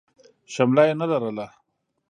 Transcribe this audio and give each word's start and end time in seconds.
شمله 0.53 0.83
يې 0.87 0.93
نه 0.99 1.05
لرله. 1.11 1.47